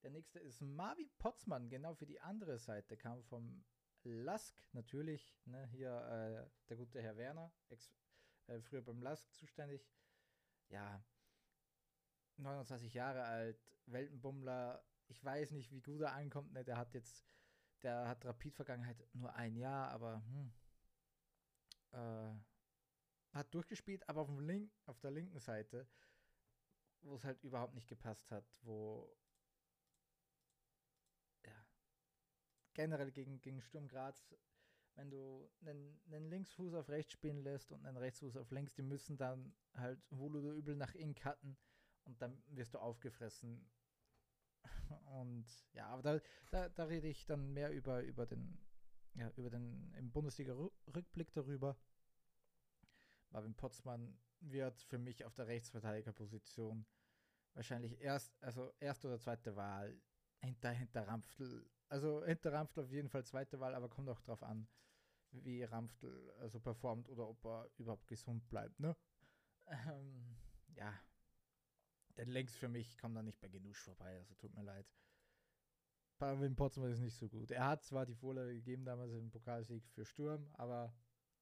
der 0.02 0.10
nächste 0.10 0.38
ist 0.38 0.60
Marvin 0.60 1.10
Potzmann, 1.18 1.68
genau 1.68 1.94
für 1.94 2.06
die 2.06 2.20
andere 2.20 2.58
Seite, 2.58 2.96
kam 2.96 3.24
vom 3.24 3.64
Lask 4.04 4.62
natürlich, 4.72 5.36
ne, 5.44 5.66
hier 5.66 5.90
äh, 5.90 6.68
der 6.68 6.76
gute 6.76 7.02
Herr 7.02 7.16
Werner, 7.16 7.52
ex, 7.68 7.92
äh, 8.46 8.60
früher 8.60 8.82
beim 8.82 9.02
Lask 9.02 9.32
zuständig. 9.32 9.90
Ja, 10.68 11.04
29 12.36 12.94
Jahre 12.94 13.24
alt, 13.24 13.58
Weltenbummler. 13.86 14.84
Ich 15.08 15.24
weiß 15.24 15.50
nicht, 15.52 15.72
wie 15.72 15.80
gut 15.80 16.00
er 16.02 16.12
ankommt. 16.12 16.52
Ne? 16.52 16.64
Der 16.64 16.76
hat 16.76 16.94
jetzt, 16.94 17.26
der 17.82 18.06
hat 18.06 18.24
Rapid-Vergangenheit 18.24 18.96
nur 19.14 19.34
ein 19.34 19.56
Jahr, 19.56 19.90
aber 19.90 20.22
hm, 20.26 20.52
äh, 21.92 22.34
hat 23.32 23.52
durchgespielt, 23.54 24.08
aber 24.08 24.22
auf, 24.22 24.28
dem 24.28 24.40
Link, 24.40 24.72
auf 24.86 24.98
der 25.00 25.10
linken 25.10 25.38
Seite 25.38 25.86
wo 27.02 27.16
es 27.16 27.24
halt 27.24 27.42
überhaupt 27.42 27.74
nicht 27.74 27.88
gepasst 27.88 28.30
hat, 28.30 28.44
wo 28.62 29.16
ja 31.44 31.66
generell 32.74 33.12
gegen, 33.12 33.40
gegen 33.40 33.60
Sturm 33.60 33.88
Graz, 33.88 34.34
wenn 34.94 35.10
du 35.10 35.50
einen, 35.60 36.00
einen 36.06 36.28
Linksfuß 36.28 36.74
auf 36.74 36.88
rechts 36.88 37.12
spielen 37.12 37.42
lässt 37.42 37.70
und 37.72 37.84
einen 37.86 37.96
Rechtsfuß 37.96 38.36
auf 38.36 38.50
links, 38.50 38.74
die 38.74 38.82
müssen 38.82 39.16
dann 39.16 39.54
halt 39.74 40.00
wohl 40.10 40.36
oder 40.36 40.52
übel 40.52 40.76
nach 40.76 40.94
innen 40.94 41.14
cutten 41.14 41.56
und 42.04 42.20
dann 42.20 42.42
wirst 42.48 42.74
du 42.74 42.78
aufgefressen. 42.78 43.70
Und 45.06 45.46
ja, 45.72 45.86
aber 45.86 46.02
da, 46.02 46.20
da, 46.50 46.68
da 46.68 46.84
rede 46.84 47.08
ich 47.08 47.24
dann 47.26 47.52
mehr 47.52 47.70
über, 47.70 48.02
über 48.02 48.26
den, 48.26 48.58
ja, 49.14 49.30
über 49.36 49.50
den 49.50 49.92
im 49.94 50.10
Bundesliga-Rückblick 50.10 51.32
darüber. 51.32 51.76
Marvin 53.30 53.54
Potzmann 53.54 54.18
wird 54.40 54.80
für 54.82 54.98
mich 54.98 55.24
auf 55.24 55.34
der 55.34 55.46
Rechtsverteidigerposition 55.46 56.86
wahrscheinlich 57.54 58.00
erst, 58.00 58.40
also 58.42 58.72
erste 58.78 59.08
oder 59.08 59.18
zweite 59.18 59.56
Wahl 59.56 60.00
hinter, 60.40 60.70
hinter 60.70 61.06
Ramftl. 61.06 61.68
Also 61.88 62.24
hinter 62.24 62.52
Ramftl 62.52 62.80
auf 62.80 62.92
jeden 62.92 63.08
Fall 63.08 63.24
zweite 63.24 63.58
Wahl, 63.60 63.74
aber 63.74 63.88
kommt 63.88 64.08
auch 64.08 64.20
drauf 64.20 64.42
an, 64.42 64.68
wie 65.30 65.64
Ramftl 65.64 66.32
also 66.38 66.60
performt 66.60 67.08
oder 67.08 67.28
ob 67.28 67.44
er 67.44 67.70
überhaupt 67.76 68.06
gesund 68.06 68.48
bleibt, 68.48 68.78
ne? 68.78 68.96
Ähm, 69.66 70.36
ja. 70.74 70.94
Denn 72.16 72.28
längst 72.28 72.56
für 72.56 72.68
mich 72.68 72.98
kommt 72.98 73.16
er 73.16 73.22
nicht 73.22 73.40
bei 73.40 73.48
Genusch 73.48 73.80
vorbei, 73.80 74.18
also 74.18 74.34
tut 74.34 74.54
mir 74.54 74.62
leid. 74.62 74.86
Pavel 76.18 76.50
Potsdam 76.50 76.86
ist 76.86 77.00
nicht 77.00 77.16
so 77.16 77.28
gut. 77.28 77.50
Er 77.50 77.66
hat 77.66 77.84
zwar 77.84 78.04
die 78.04 78.14
Vorlage 78.14 78.54
gegeben 78.54 78.84
damals 78.84 79.12
im 79.12 79.30
Pokalsieg 79.30 79.86
für 79.90 80.04
Sturm, 80.04 80.48
aber 80.54 80.92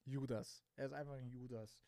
Judas. 0.06 0.64
Er 0.76 0.86
ist 0.86 0.92
einfach 0.92 1.14
ein 1.14 1.30
Judas 1.30 1.86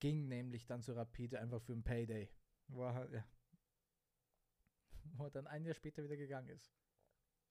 ging 0.00 0.28
nämlich 0.28 0.66
dann 0.66 0.82
zu 0.82 0.92
Rapide 0.92 1.40
einfach 1.40 1.60
für 1.60 1.72
ein 1.72 1.82
Payday. 1.82 2.30
Wo 2.68 2.84
er, 2.84 3.10
ja, 3.10 3.24
wo 5.16 5.24
er 5.24 5.30
dann 5.30 5.46
ein 5.46 5.64
Jahr 5.64 5.74
später 5.74 6.02
wieder 6.02 6.16
gegangen 6.16 6.48
ist. 6.48 6.72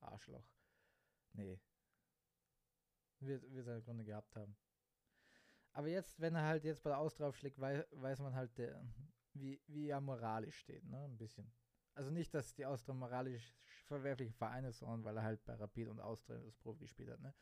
Arschloch. 0.00 0.48
Nee. 1.32 1.60
Wir, 3.20 3.42
wir 3.52 3.64
seine 3.64 3.82
Gründe 3.82 4.04
gehabt 4.04 4.34
haben. 4.36 4.56
Aber 5.72 5.88
jetzt, 5.88 6.20
wenn 6.20 6.34
er 6.34 6.44
halt 6.44 6.64
jetzt 6.64 6.82
bei 6.82 6.90
der 6.90 6.98
Austria 6.98 7.26
aufschlägt, 7.26 7.58
weiß, 7.58 7.84
weiß 7.90 8.20
man 8.20 8.34
halt, 8.34 8.56
der, 8.58 8.80
wie, 9.34 9.60
wie 9.66 9.88
er 9.88 10.00
moralisch 10.00 10.58
steht, 10.58 10.84
ne? 10.84 11.04
Ein 11.04 11.18
bisschen. 11.18 11.52
Also 11.94 12.10
nicht, 12.10 12.32
dass 12.32 12.54
die 12.54 12.64
Austria 12.64 12.94
moralisch 12.94 13.56
verwerfliche 13.86 14.32
Vereine 14.32 14.72
sondern 14.72 15.02
weil 15.04 15.16
er 15.16 15.24
halt 15.24 15.44
bei 15.44 15.54
Rapid 15.54 15.88
und 15.88 16.00
Austria 16.00 16.38
das 16.38 16.56
Profi 16.56 16.80
gespielt 16.80 17.10
hat, 17.10 17.20
ne? 17.20 17.34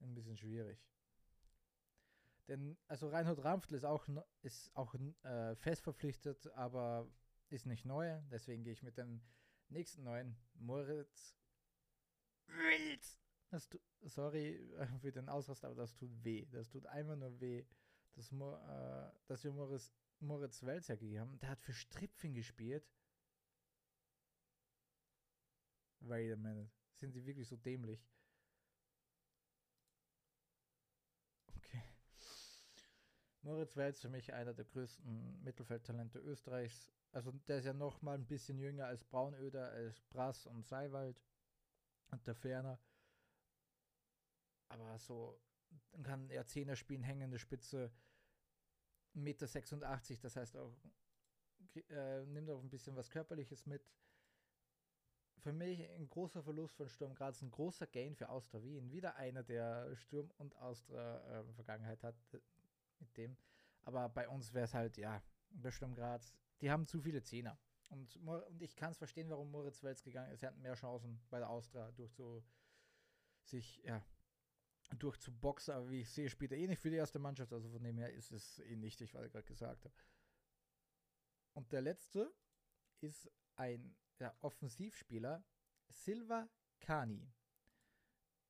Ein 0.00 0.14
bisschen 0.14 0.36
schwierig. 0.36 0.78
Denn, 2.48 2.76
also 2.88 3.08
Reinhold 3.08 3.44
Ramftl 3.44 3.74
ist 3.74 3.84
auch, 3.84 4.08
ist 4.42 4.74
auch 4.74 4.94
äh, 5.22 5.54
fest 5.56 5.82
verpflichtet, 5.82 6.46
aber 6.54 7.08
ist 7.48 7.66
nicht 7.66 7.84
neu. 7.84 8.20
Deswegen 8.30 8.64
gehe 8.64 8.72
ich 8.72 8.82
mit 8.82 8.98
dem 8.98 9.22
nächsten 9.68 10.02
neuen 10.02 10.36
Moritz. 10.54 11.36
Das 13.50 13.68
tu, 13.68 13.78
sorry 14.02 14.56
äh, 14.78 14.86
für 14.98 15.12
den 15.12 15.28
Ausrast, 15.28 15.64
aber 15.64 15.74
das 15.74 15.94
tut 15.94 16.10
weh. 16.24 16.46
Das 16.46 16.68
tut 16.68 16.86
einfach 16.86 17.16
nur 17.16 17.40
weh, 17.40 17.64
dass, 18.12 18.32
äh, 18.32 19.12
dass 19.26 19.44
wir 19.44 19.52
Moritz, 19.52 19.92
Moritz 20.20 20.62
Welzer 20.62 20.96
gegeben 20.96 21.20
haben. 21.20 21.38
Der 21.38 21.50
hat 21.50 21.60
für 21.60 21.72
Stripfing 21.72 22.34
gespielt. 22.34 22.88
Wait 26.00 26.32
a 26.32 26.36
minute. 26.36 26.70
Sind 26.94 27.12
sie 27.12 27.24
wirklich 27.24 27.46
so 27.48 27.56
dämlich? 27.56 28.04
Moritz 33.42 33.76
Welz 33.76 34.00
für 34.00 34.08
mich 34.08 34.32
einer 34.32 34.52
der 34.52 34.66
größten 34.66 35.42
Mittelfeldtalente 35.42 36.18
Österreichs. 36.18 36.88
Also 37.12 37.32
der 37.48 37.58
ist 37.58 37.64
ja 37.64 37.72
noch 37.72 38.02
mal 38.02 38.14
ein 38.14 38.26
bisschen 38.26 38.58
jünger 38.58 38.86
als 38.86 39.04
Braunöder, 39.04 39.70
als 39.70 40.00
Brass 40.02 40.46
und 40.46 40.66
Seiwald 40.66 41.20
und 42.10 42.26
der 42.26 42.34
Ferner. 42.34 42.78
Aber 44.68 44.98
so 44.98 45.40
dann 45.92 46.02
kann 46.02 46.30
er 46.30 46.46
Zehner 46.46 46.76
spielen, 46.76 47.02
hängende 47.02 47.38
Spitze, 47.38 47.92
Meter 49.12 49.46
86, 49.46 50.20
das 50.20 50.36
heißt 50.36 50.56
auch, 50.56 50.76
äh, 51.88 52.24
nimmt 52.26 52.50
auch 52.50 52.62
ein 52.62 52.70
bisschen 52.70 52.96
was 52.96 53.10
Körperliches 53.10 53.66
mit. 53.66 53.82
Für 55.38 55.52
mich 55.52 55.88
ein 55.90 56.08
großer 56.08 56.42
Verlust 56.42 56.76
von 56.76 56.88
Sturm 56.88 57.14
Graz, 57.14 57.40
ein 57.40 57.50
großer 57.50 57.86
Gain 57.86 58.14
für 58.14 58.28
Austria 58.28 58.62
Wien. 58.62 58.90
Wieder 58.90 59.16
einer, 59.16 59.42
der 59.42 59.96
Sturm 59.96 60.30
und 60.36 60.54
Austria 60.56 61.40
äh, 61.40 61.52
Vergangenheit 61.54 62.02
hat 62.02 62.16
mit 63.00 63.16
dem. 63.16 63.36
Aber 63.82 64.08
bei 64.08 64.28
uns 64.28 64.52
wäre 64.52 64.64
es 64.64 64.74
halt, 64.74 64.96
ja, 64.96 65.22
bei 65.50 65.70
Sturm 65.70 65.94
Graz, 65.94 66.32
die 66.60 66.70
haben 66.70 66.86
zu 66.86 67.00
viele 67.00 67.22
Zehner. 67.22 67.58
Und, 67.88 68.16
und 68.16 68.62
ich 68.62 68.76
kann 68.76 68.92
es 68.92 68.98
verstehen, 68.98 69.30
warum 69.30 69.50
Moritz 69.50 69.82
Welz 69.82 70.02
gegangen 70.02 70.30
ist. 70.32 70.42
Er 70.42 70.50
hat 70.50 70.58
mehr 70.58 70.74
Chancen 70.74 71.20
bei 71.28 71.38
der 71.38 71.50
Austria 71.50 71.90
durch 71.92 72.12
so 72.12 72.44
sich, 73.42 73.82
ja, 73.82 74.04
durchzuboxen. 74.98 75.74
Aber 75.74 75.90
wie 75.90 76.02
ich 76.02 76.10
sehe, 76.10 76.30
spielt 76.30 76.52
er 76.52 76.58
eh 76.58 76.68
nicht 76.68 76.80
für 76.80 76.90
die 76.90 76.96
erste 76.96 77.18
Mannschaft. 77.18 77.52
Also 77.52 77.68
von 77.68 77.82
dem 77.82 77.98
her 77.98 78.12
ist 78.12 78.30
es 78.30 78.60
eh 78.60 78.76
nichtig, 78.76 79.12
was 79.14 79.26
ich 79.26 79.32
gerade 79.32 79.46
gesagt 79.46 79.84
habe. 79.84 79.94
Und 81.54 81.72
der 81.72 81.80
letzte 81.80 82.32
ist 83.00 83.28
ein 83.56 83.96
ja, 84.18 84.34
Offensivspieler, 84.40 85.44
Silva 85.88 86.48
Kani. 86.80 87.32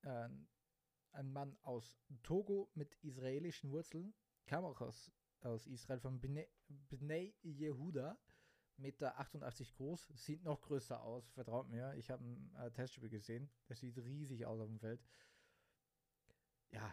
Äh, 0.03 0.29
ein 1.13 1.33
Mann 1.33 1.57
aus 1.63 1.99
Togo 2.23 2.71
mit 2.75 2.95
israelischen 3.03 3.71
Wurzeln, 3.71 4.15
kam 4.51 4.65
auch 4.65 4.81
aus, 4.81 5.13
aus 5.43 5.69
Israel, 5.69 6.01
von 6.01 6.21
Bnei 6.21 7.33
Yehuda. 7.43 8.19
Meter 8.79 9.17
88 9.21 9.75
groß, 9.75 10.09
sieht 10.15 10.43
noch 10.43 10.61
größer 10.63 11.01
aus, 11.03 11.31
vertraut 11.33 11.69
mir. 11.69 11.95
Ich 11.95 12.11
habe 12.11 12.25
ein 12.25 12.55
äh, 12.57 12.71
Testspiel 12.71 13.11
gesehen, 13.11 13.51
das 13.67 13.79
sieht 13.79 13.97
riesig 13.99 14.47
aus 14.47 14.59
auf 14.59 14.69
dem 14.69 14.79
Feld. 14.81 15.07
Ja, 16.71 16.93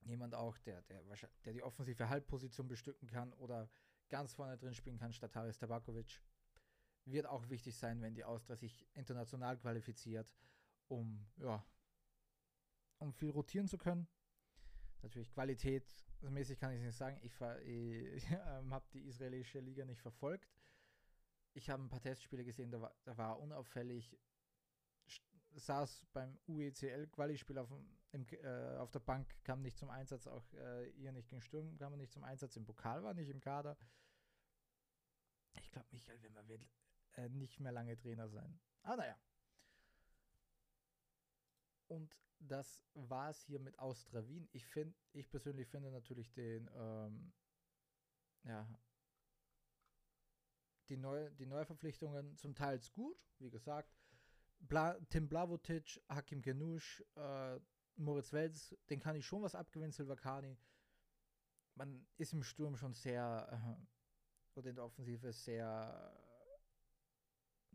jemand 0.00 0.34
auch, 0.34 0.56
der, 0.58 0.82
der, 0.82 1.02
der 1.44 1.52
die 1.52 1.62
offensive 1.62 2.08
Halbposition 2.08 2.66
bestücken 2.66 3.06
kann 3.06 3.34
oder 3.34 3.68
ganz 4.08 4.32
vorne 4.32 4.56
drin 4.56 4.74
spielen 4.74 4.98
kann, 4.98 5.12
statt 5.12 5.36
Haris 5.36 5.58
Tabakovic. 5.58 6.22
Wird 7.04 7.26
auch 7.26 7.48
wichtig 7.50 7.76
sein, 7.76 8.00
wenn 8.00 8.14
die 8.14 8.24
Austria 8.24 8.56
sich 8.56 8.88
international 8.94 9.58
qualifiziert, 9.58 10.34
um, 10.88 11.26
ja, 11.36 11.64
um 12.96 13.12
viel 13.12 13.30
rotieren 13.30 13.68
zu 13.68 13.76
können. 13.78 14.08
Natürlich 15.02 15.30
qualitätsmäßig 15.30 16.58
kann 16.58 16.72
ich 16.72 16.80
nicht 16.80 16.96
sagen. 16.96 17.18
Ich, 17.22 17.32
ich 17.66 18.30
äh, 18.30 18.38
habe 18.70 18.86
die 18.92 19.06
israelische 19.06 19.60
Liga 19.60 19.84
nicht 19.84 20.00
verfolgt 20.00 20.48
ich 21.58 21.68
habe 21.68 21.82
ein 21.82 21.88
paar 21.88 22.00
Testspiele 22.00 22.44
gesehen, 22.44 22.70
da 22.70 22.80
war, 22.80 22.94
da 23.04 23.16
war 23.16 23.38
unauffällig, 23.40 24.16
saß 25.54 26.06
beim 26.12 26.38
UECL-Quali-Spiel 26.46 27.58
auf, 27.58 27.72
äh, 28.12 28.76
auf 28.76 28.90
der 28.92 29.00
Bank, 29.00 29.28
kam 29.44 29.62
nicht 29.62 29.76
zum 29.76 29.90
Einsatz, 29.90 30.26
auch 30.26 30.52
äh, 30.54 30.88
ihr 30.90 31.12
nicht 31.12 31.28
gegen 31.28 31.42
Sturm 31.42 31.76
kam 31.76 31.96
nicht 31.96 32.12
zum 32.12 32.24
Einsatz, 32.24 32.56
im 32.56 32.64
Pokal 32.64 33.02
war 33.02 33.14
nicht 33.14 33.28
im 33.28 33.40
Kader. 33.40 33.76
Ich 35.60 35.70
glaube, 35.72 35.88
Michael 35.90 36.22
Wimmer 36.22 36.46
wird 36.46 36.66
äh, 37.16 37.28
nicht 37.28 37.58
mehr 37.60 37.72
lange 37.72 37.96
Trainer 37.96 38.28
sein. 38.28 38.60
Ah, 38.82 38.96
naja. 38.96 39.18
Und 41.88 42.16
das 42.38 42.82
war 42.94 43.30
es 43.30 43.40
hier 43.42 43.58
mit 43.58 43.78
Austria 43.78 44.26
Wien. 44.28 44.48
Ich 44.52 44.66
finde, 44.66 44.94
ich 45.12 45.28
persönlich 45.28 45.66
finde 45.68 45.90
natürlich 45.90 46.32
den 46.32 46.70
ähm, 46.76 47.32
ja, 48.44 48.68
die, 50.88 50.96
Neu 50.96 51.30
die 51.30 51.46
Neuverpflichtungen 51.46 52.36
zum 52.36 52.54
Teil 52.54 52.80
gut, 52.92 53.18
wie 53.38 53.50
gesagt. 53.50 53.98
Bla 54.60 54.98
Tim 55.10 55.28
Blavotic, 55.28 56.02
Hakim 56.08 56.42
Genusch, 56.42 57.04
äh, 57.16 57.60
Moritz 57.96 58.32
Wels, 58.32 58.76
den 58.90 59.00
kann 59.00 59.16
ich 59.16 59.26
schon 59.26 59.42
was 59.42 59.54
abgewinnen, 59.54 59.92
Silvakani. 59.92 60.56
Man 61.74 62.06
ist 62.16 62.32
im 62.32 62.42
Sturm 62.42 62.76
schon 62.76 62.94
sehr, 62.94 63.78
äh, 63.78 64.58
oder 64.58 64.70
in 64.70 64.76
der 64.76 64.84
Offensive 64.84 65.32
sehr 65.32 66.12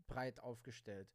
breit 0.06 0.38
aufgestellt. 0.40 1.08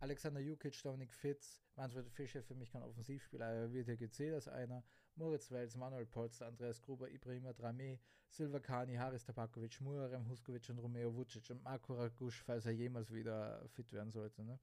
Alexander 0.00 0.40
Jukic, 0.40 0.82
Dominik 0.82 1.12
Fitz, 1.12 1.62
Manfred 1.76 2.10
Fischer 2.10 2.42
für 2.42 2.54
mich 2.54 2.70
kein 2.70 2.82
Offensivspieler, 2.82 3.46
er 3.46 3.72
wird 3.72 3.86
hier 3.86 3.96
gezählt 3.96 4.34
als 4.34 4.48
einer. 4.48 4.84
Moritz 5.16 5.50
Wels, 5.50 5.76
Manuel 5.76 6.06
Polster, 6.06 6.46
Andreas 6.46 6.82
Gruber, 6.82 7.08
Ibrahima 7.08 7.52
Drame, 7.52 7.98
Silva 8.28 8.58
Kani, 8.58 8.96
Haris 8.96 9.24
Tabakovic, 9.24 9.80
Murarem 9.80 10.28
Huskovic 10.28 10.68
und 10.70 10.78
Romeo 10.78 11.14
Vucic 11.14 11.48
und 11.50 11.62
Marco 11.62 11.94
Ragusch, 11.94 12.42
falls 12.42 12.66
er 12.66 12.72
jemals 12.72 13.12
wieder 13.12 13.68
fit 13.68 13.92
werden 13.92 14.10
sollte. 14.10 14.42
Ne? 14.42 14.58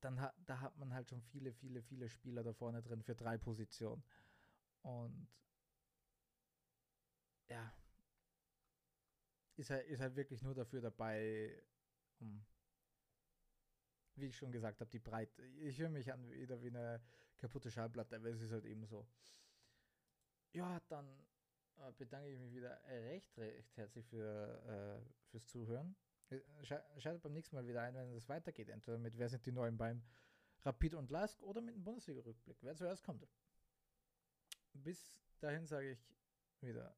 Dann 0.00 0.20
hat, 0.20 0.34
da 0.46 0.60
hat 0.60 0.76
man 0.78 0.94
halt 0.94 1.08
schon 1.10 1.20
viele, 1.20 1.52
viele, 1.52 1.82
viele 1.82 2.08
Spieler 2.08 2.42
da 2.42 2.52
vorne 2.52 2.82
drin 2.82 3.02
für 3.02 3.14
drei 3.14 3.36
Positionen. 3.36 4.02
Und 4.82 5.28
ja, 7.48 7.72
ist 9.56 9.70
halt, 9.70 9.86
ist 9.88 10.00
halt 10.00 10.16
wirklich 10.16 10.42
nur 10.42 10.54
dafür 10.54 10.80
dabei, 10.80 11.62
um 12.20 12.44
wie 14.20 14.26
ich 14.26 14.36
schon 14.36 14.52
gesagt 14.52 14.80
habe, 14.80 14.90
die 14.90 14.98
Breite. 14.98 15.42
Ich 15.44 15.78
höre 15.78 15.90
mich 15.90 16.12
an 16.12 16.30
wieder 16.30 16.60
wie 16.62 16.68
eine 16.68 17.00
kaputte 17.36 17.70
Schallplatte, 17.70 18.16
aber 18.16 18.28
es 18.28 18.40
ist 18.40 18.52
halt 18.52 18.64
eben 18.64 18.84
so. 18.84 19.06
Ja, 20.52 20.80
dann 20.88 21.06
äh, 21.76 21.92
bedanke 21.92 22.28
ich 22.30 22.38
mich 22.38 22.54
wieder 22.54 22.80
recht, 22.84 23.36
recht 23.38 23.76
herzlich 23.76 24.06
für, 24.06 25.02
äh, 25.04 25.30
fürs 25.30 25.46
Zuhören. 25.46 25.96
Äh, 26.30 26.40
schaltet 26.64 27.22
beim 27.22 27.32
nächsten 27.32 27.56
Mal 27.56 27.66
wieder 27.66 27.82
ein, 27.82 27.94
wenn 27.94 28.12
es 28.12 28.28
weitergeht. 28.28 28.68
Entweder 28.68 28.98
mit 28.98 29.16
Wer 29.18 29.28
sind 29.28 29.46
die 29.46 29.52
Neuen 29.52 29.76
beim 29.76 30.02
Rapid 30.62 30.94
und 30.94 31.10
Lask 31.10 31.42
oder 31.42 31.60
mit 31.60 31.74
dem 31.74 31.84
Bundesliga-Rückblick. 31.84 32.58
Wer 32.60 32.74
zuerst 32.74 33.04
kommt. 33.04 33.26
Bis 34.72 35.20
dahin 35.40 35.66
sage 35.66 35.92
ich 35.92 36.14
wieder 36.60 36.96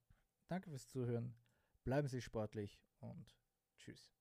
Danke 0.48 0.70
fürs 0.70 0.88
Zuhören. 0.88 1.34
Bleiben 1.84 2.08
Sie 2.08 2.20
sportlich 2.20 2.80
und 3.00 3.36
tschüss. 3.76 4.19